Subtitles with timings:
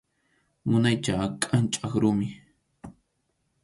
[0.69, 2.27] Munaycha kʼanchaq rumi.